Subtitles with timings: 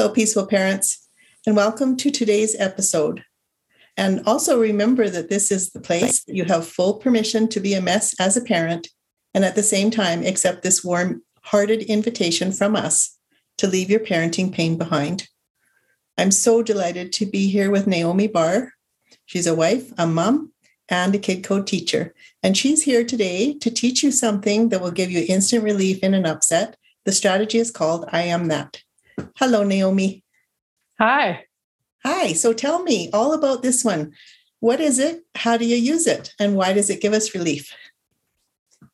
[0.00, 1.10] Hello, peaceful parents,
[1.46, 3.22] and welcome to today's episode.
[3.98, 7.82] And also remember that this is the place you have full permission to be a
[7.82, 8.88] mess as a parent,
[9.34, 13.18] and at the same time, accept this warm hearted invitation from us
[13.58, 15.28] to leave your parenting pain behind.
[16.16, 18.72] I'm so delighted to be here with Naomi Barr.
[19.26, 20.54] She's a wife, a mom,
[20.88, 22.14] and a kid code teacher.
[22.42, 26.14] And she's here today to teach you something that will give you instant relief in
[26.14, 26.78] an upset.
[27.04, 28.80] The strategy is called I Am That.
[29.36, 30.24] Hello, Naomi.
[30.98, 31.44] Hi.
[32.04, 32.32] Hi.
[32.32, 34.12] So tell me all about this one.
[34.60, 35.22] What is it?
[35.34, 36.34] How do you use it?
[36.38, 37.74] And why does it give us relief?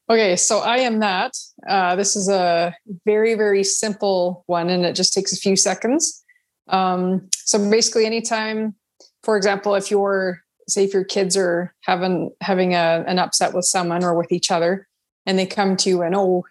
[0.09, 1.37] Okay, so I am that.
[1.69, 2.73] Uh, this is a
[3.05, 6.25] very, very simple one, and it just takes a few seconds.
[6.69, 8.77] Um, so basically, anytime,
[9.25, 13.65] for example, if you're say if your kids are having having a, an upset with
[13.65, 14.87] someone or with each other,
[15.25, 16.45] and they come to you and oh,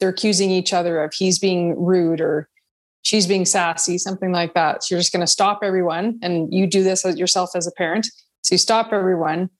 [0.00, 2.48] they're accusing each other of he's being rude or
[3.02, 4.82] she's being sassy, something like that.
[4.82, 8.06] So you're just going to stop everyone, and you do this yourself as a parent.
[8.42, 9.50] So you stop everyone,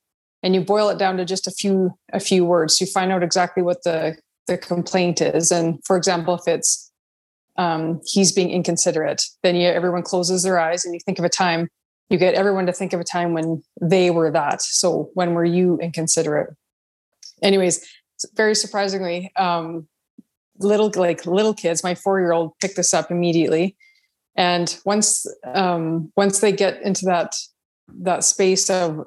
[0.43, 2.81] and you boil it down to just a few a few words.
[2.81, 4.17] You find out exactly what the
[4.47, 6.89] the complaint is, and for example, if it's
[7.59, 11.29] um, he's being inconsiderate, then you, everyone closes their eyes and you think of a
[11.29, 11.69] time.
[12.09, 14.63] You get everyone to think of a time when they were that.
[14.63, 16.55] So when were you inconsiderate?
[17.43, 17.87] Anyways,
[18.35, 19.89] very surprisingly, um,
[20.61, 23.77] little like little kids my four year old picked this up immediately.
[24.37, 27.35] And once um, once they get into that
[28.01, 29.07] that space of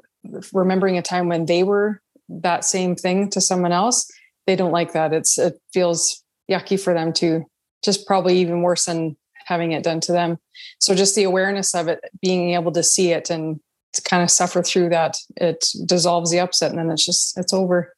[0.53, 4.09] remembering a time when they were that same thing to someone else
[4.47, 5.13] they don't like that.
[5.13, 7.45] It's it feels yucky for them to
[7.83, 10.37] just probably even worse than having it done to them.
[10.79, 13.59] So just the awareness of it being able to see it and
[13.93, 17.53] to kind of suffer through that it dissolves the upset and then it's just it's
[17.53, 17.95] over.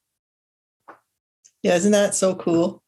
[1.61, 2.82] Yeah isn't that so cool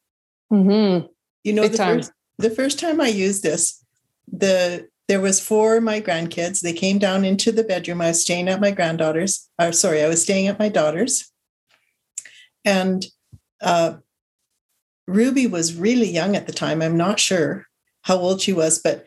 [0.52, 1.06] Mm-hmm.
[1.44, 3.84] You know, the first, the first time I used this,
[4.26, 6.60] the there was four of my grandkids.
[6.60, 8.00] They came down into the bedroom.
[8.00, 11.30] I was staying at my granddaughter's, or sorry, I was staying at my daughter's.
[12.64, 13.06] And
[13.60, 13.98] uh,
[15.06, 16.82] Ruby was really young at the time.
[16.82, 17.66] I'm not sure
[18.02, 19.06] how old she was, but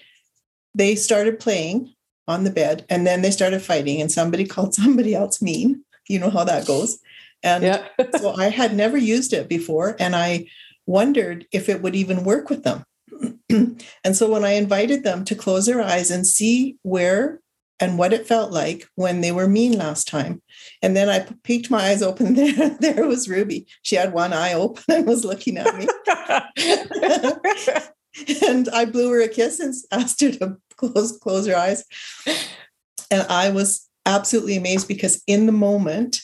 [0.73, 1.94] they started playing
[2.27, 5.83] on the bed and then they started fighting, and somebody called somebody else mean.
[6.07, 7.00] You know how that goes.
[7.44, 7.88] And yeah.
[8.17, 9.95] so I had never used it before.
[10.00, 10.47] And I
[10.89, 12.83] wondered if it would even work with them.
[13.50, 17.41] and so when I invited them to close their eyes and see where
[17.79, 20.41] and what it felt like when they were mean last time.
[20.81, 22.35] And then I peeked my eyes open.
[22.35, 23.67] There, there was Ruby.
[23.83, 25.88] She had one eye open and was looking at me.
[28.47, 31.85] and I blew her a kiss and asked her to close close her eyes.
[33.11, 36.21] And I was absolutely amazed because in the moment,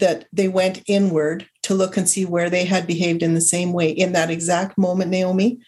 [0.00, 3.72] that they went inward to look and see where they had behaved in the same
[3.72, 5.60] way in that exact moment, Naomi.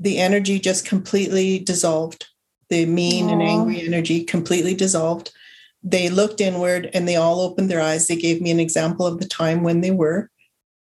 [0.00, 2.26] The energy just completely dissolved.
[2.70, 3.32] The mean Aww.
[3.34, 5.30] and angry energy completely dissolved.
[5.84, 8.08] They looked inward and they all opened their eyes.
[8.08, 10.28] They gave me an example of the time when they were,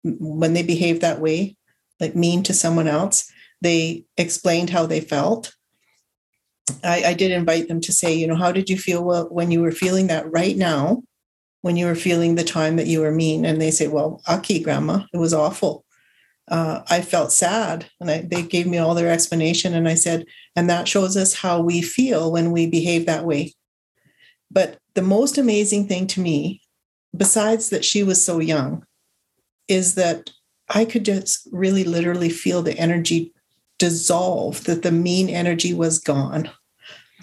[0.02, 1.54] when they behaved that way,
[2.00, 3.30] like mean to someone else.
[3.60, 5.54] They explained how they felt.
[6.82, 9.60] I, I did invite them to say, you know, how did you feel when you
[9.60, 11.02] were feeling that right now?
[11.66, 14.60] When you were feeling the time that you were mean and they say well aki
[14.60, 15.00] grandma.
[15.12, 15.84] It was awful.
[16.48, 20.26] Uh, i felt sad and I, they gave me all their explanation and i said
[20.54, 23.52] and that shows us how we feel when we behave that way.
[24.48, 26.60] But the most amazing thing to me
[27.16, 28.84] besides that she was so young
[29.66, 30.30] is that
[30.68, 33.32] i could just really literally feel the energy
[33.80, 36.48] dissolve that the mean energy was gone.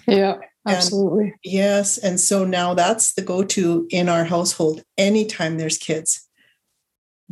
[0.06, 1.24] Yeah Absolutely.
[1.24, 1.98] And yes.
[1.98, 6.26] And so now that's the go to in our household anytime there's kids,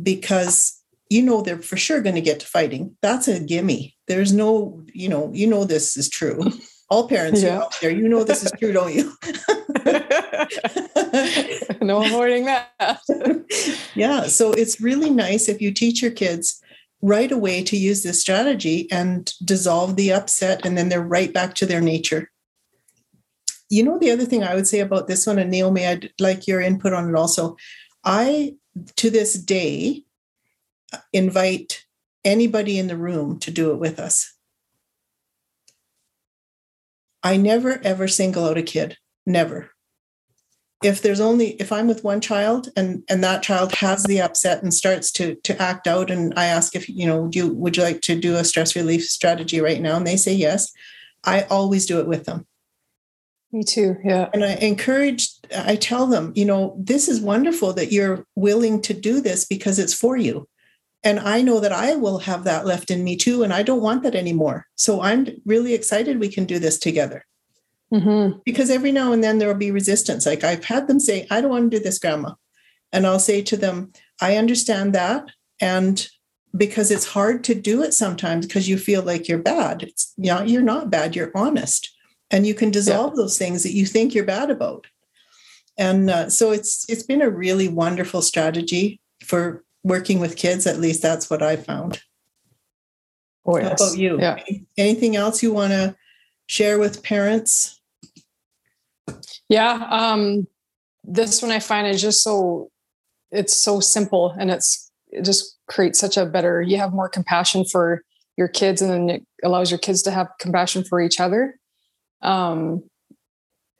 [0.01, 2.95] because you know they're for sure going to get to fighting.
[3.01, 3.95] That's a gimme.
[4.07, 6.43] There's no, you know, you know this is true.
[6.89, 7.59] All parents yeah.
[7.59, 9.13] out there, you know this is true, don't you?
[11.81, 12.69] no avoiding that.
[13.95, 14.27] yeah.
[14.27, 16.61] So it's really nice if you teach your kids
[17.01, 21.53] right away to use this strategy and dissolve the upset, and then they're right back
[21.55, 22.29] to their nature.
[23.73, 26.45] You know, the other thing I would say about this one, and Naomi, I'd like
[26.45, 27.57] your input on it also.
[28.05, 28.53] I,
[28.97, 30.03] to this day,
[31.11, 31.83] invite
[32.23, 34.31] anybody in the room to do it with us.
[37.23, 38.97] I never ever single out a kid.
[39.25, 39.71] Never.
[40.83, 44.61] If there's only if I'm with one child and and that child has the upset
[44.61, 47.75] and starts to to act out and I ask if you know, do you, would
[47.75, 50.71] you like to do a stress relief strategy right now and they say yes,
[51.23, 52.45] I always do it with them.
[53.53, 53.95] Me too.
[54.03, 54.29] Yeah.
[54.33, 58.95] And I encourage, I tell them, you know, this is wonderful that you're willing to
[58.95, 60.49] do this because it's for you.
[61.03, 63.43] And I know that I will have that left in me too.
[63.43, 64.65] And I don't want that anymore.
[64.75, 67.25] So I'm really excited we can do this together.
[67.93, 68.39] Mm-hmm.
[68.43, 70.25] Because every now and then there will be resistance.
[70.25, 72.33] Like I've had them say, I don't want to do this, Grandma.
[72.91, 75.29] And I'll say to them, I understand that.
[75.61, 76.07] And
[76.57, 79.83] because it's hard to do it sometimes because you feel like you're bad.
[79.83, 81.91] It's you know, you're not bad, you're honest.
[82.33, 83.21] And you can dissolve yeah.
[83.21, 84.87] those things that you think you're bad about.
[85.77, 90.79] And uh, so it's it's been a really wonderful strategy for working with kids, at
[90.79, 92.01] least that's what I found.
[93.45, 93.79] Oh, yes.
[93.79, 94.19] How about you?
[94.19, 94.43] Yeah.
[94.77, 95.95] Anything else you want to
[96.47, 97.81] share with parents?
[99.49, 99.85] Yeah.
[99.89, 100.47] Um,
[101.03, 102.71] this one I find is just so,
[103.31, 107.65] it's so simple and it's, it just creates such a better, you have more compassion
[107.65, 108.03] for
[108.37, 111.59] your kids and then it allows your kids to have compassion for each other.
[112.23, 112.83] Um,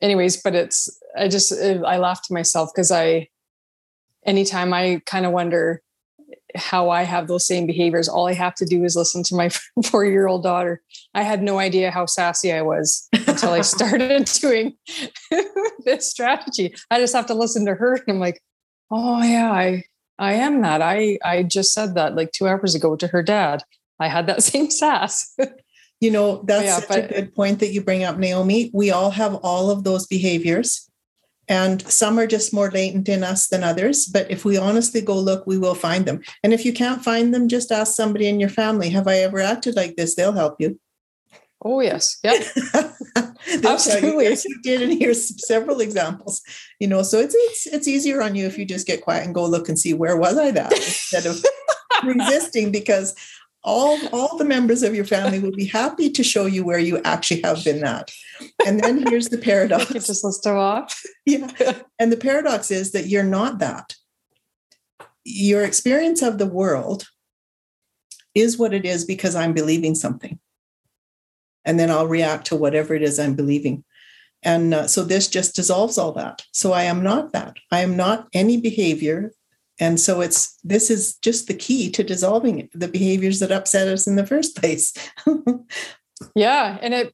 [0.01, 3.29] anyways, but it's, I just, I laugh to myself because I,
[4.25, 5.81] anytime I kind of wonder,
[6.55, 8.07] how I have those same behaviors.
[8.07, 9.49] All I have to do is listen to my
[9.85, 10.81] four year old daughter.
[11.13, 14.73] I had no idea how sassy I was until I started doing
[15.85, 16.75] this strategy.
[16.91, 18.41] I just have to listen to her and I'm like,
[18.91, 19.83] oh yeah, I
[20.19, 20.81] I am that.
[20.81, 23.63] I I just said that like two hours ago to her dad.
[23.99, 25.35] I had that same sass.
[26.03, 28.69] You know, that's yeah, such a good point that you bring up, Naomi.
[28.73, 30.89] We all have all of those behaviors.
[31.47, 34.05] And some are just more latent in us than others.
[34.05, 36.21] But if we honestly go look, we will find them.
[36.43, 39.39] And if you can't find them, just ask somebody in your family, Have I ever
[39.39, 40.15] acted like this?
[40.15, 40.77] They'll help you.
[41.63, 42.17] Oh, yes.
[42.23, 42.47] Yep.
[43.63, 44.25] Absolutely.
[44.25, 44.81] You, yes, you did.
[44.81, 46.41] And here's several examples.
[46.79, 49.35] You know, so it's, it's it's easier on you if you just get quiet and
[49.35, 51.41] go look and see where was I that instead of
[52.03, 53.15] resisting because
[53.63, 57.01] all all the members of your family will be happy to show you where you
[57.03, 58.11] actually have been that
[58.65, 59.89] and then here's the paradox.
[59.89, 61.01] You just list them off.
[61.25, 61.47] Yeah.
[61.99, 63.95] And the paradox is that you're not that.
[65.23, 67.07] Your experience of the world
[68.35, 70.37] is what it is because i'm believing something.
[71.63, 73.85] And then i'll react to whatever it is i'm believing.
[74.43, 76.43] And uh, so this just dissolves all that.
[76.51, 77.55] So i am not that.
[77.71, 79.31] I am not any behavior
[79.79, 84.07] and so it's this is just the key to dissolving the behaviors that upset us
[84.07, 84.93] in the first place.
[86.35, 87.13] Yeah and it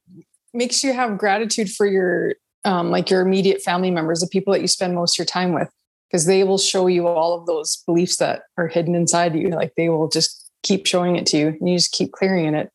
[0.53, 2.35] makes you have gratitude for your
[2.65, 5.53] um, like your immediate family members the people that you spend most of your time
[5.53, 5.69] with
[6.09, 9.73] because they will show you all of those beliefs that are hidden inside you like
[9.75, 12.69] they will just keep showing it to you and you just keep clearing it.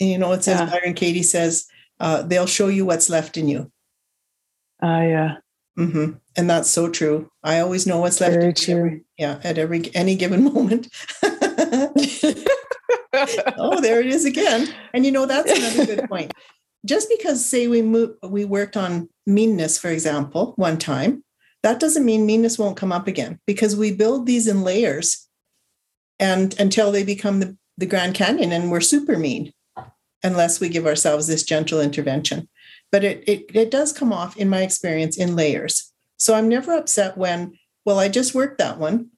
[0.00, 0.70] And you know it says yeah.
[0.70, 1.66] byron katie says
[2.00, 3.70] uh, they'll show you what's left in you.
[4.82, 5.36] Uh, yeah
[5.78, 6.12] Mm-hmm.
[6.36, 7.30] And that's so true.
[7.42, 8.34] I always know what's left.
[8.34, 8.74] Very true.
[8.76, 10.88] Every, yeah, at every any given moment.
[13.56, 14.68] oh, there it is again.
[14.92, 16.32] And you know that's another good point.
[16.86, 21.24] Just because, say, we move, we worked on meanness, for example, one time,
[21.62, 25.26] that doesn't mean meanness won't come up again because we build these in layers,
[26.20, 29.50] and until they become the, the Grand Canyon, and we're super mean,
[30.22, 32.48] unless we give ourselves this gentle intervention
[32.94, 35.92] but it, it, it does come off in my experience in layers.
[36.16, 39.08] So I'm never upset when, well, I just worked that one.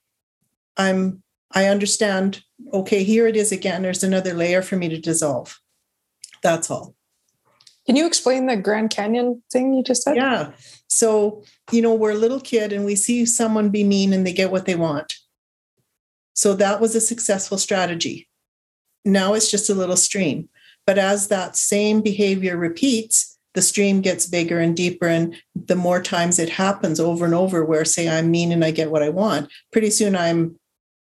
[0.78, 2.42] I'm I understand,
[2.72, 3.82] okay, here it is again.
[3.82, 5.60] There's another layer for me to dissolve.
[6.42, 6.94] That's all.
[7.84, 10.16] Can you explain the Grand Canyon thing you just said?
[10.16, 10.52] Yeah.
[10.88, 14.32] So, you know, we're a little kid and we see someone be mean and they
[14.32, 15.16] get what they want.
[16.32, 18.26] So that was a successful strategy.
[19.04, 20.48] Now it's just a little stream.
[20.86, 26.02] But as that same behavior repeats, the stream gets bigger and deeper and the more
[26.02, 29.08] times it happens over and over where say i'm mean and i get what i
[29.08, 30.56] want pretty soon i'm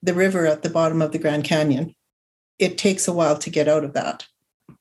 [0.01, 1.95] the river at the bottom of the grand canyon
[2.57, 4.25] it takes a while to get out of that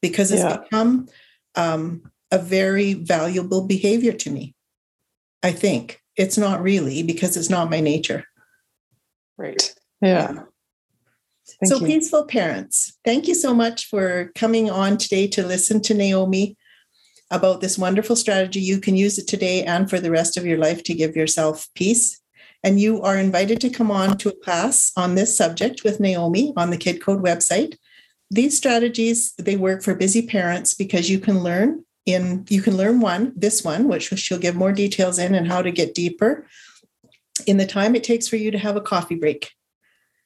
[0.00, 0.56] because it's yeah.
[0.56, 1.06] become
[1.54, 4.54] um, a very valuable behavior to me
[5.42, 8.24] i think it's not really because it's not my nature
[9.36, 11.68] right yeah, yeah.
[11.68, 11.86] so you.
[11.86, 16.56] peaceful parents thank you so much for coming on today to listen to naomi
[17.30, 18.60] about this wonderful strategy.
[18.60, 21.68] You can use it today and for the rest of your life to give yourself
[21.74, 22.20] peace.
[22.64, 26.52] And you are invited to come on to a class on this subject with Naomi
[26.56, 27.76] on the Kid Code website.
[28.30, 33.00] These strategies, they work for busy parents because you can learn in you can learn
[33.00, 36.46] one, this one, which she'll give more details in and how to get deeper
[37.46, 39.52] in the time it takes for you to have a coffee break.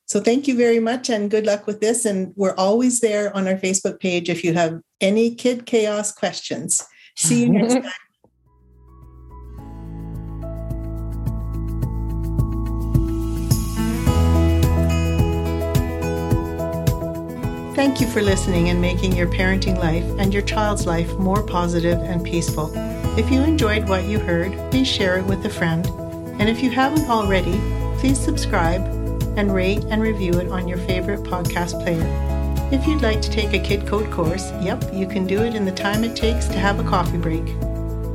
[0.07, 2.05] So thank you very much and good luck with this.
[2.05, 6.85] And we're always there on our Facebook page if you have any kid chaos questions.
[7.17, 7.93] See you next time.
[17.75, 21.99] Thank you for listening and making your parenting life and your child's life more positive
[22.01, 22.71] and peaceful.
[23.19, 25.87] If you enjoyed what you heard, please share it with a friend.
[26.39, 27.59] And if you haven't already,
[27.99, 28.83] please subscribe
[29.37, 32.32] and rate and review it on your favorite podcast player.
[32.73, 35.67] If you'd like to take a Kid Code course, yep, you can do it in
[35.67, 37.45] the time it takes to have a coffee break.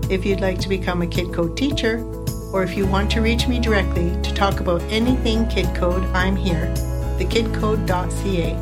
[0.09, 2.03] If you'd like to become a Kid Code teacher,
[2.51, 6.35] or if you want to reach me directly to talk about anything Kid Code, I'm
[6.35, 6.73] here.
[7.19, 8.55] thekidcode.ca.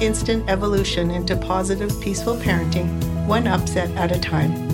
[0.00, 2.88] Instant evolution into positive, peaceful parenting,
[3.24, 4.71] one upset at a time.